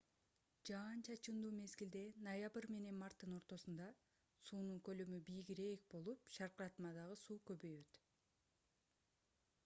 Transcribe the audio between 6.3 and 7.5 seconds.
шаркыратмадагы суу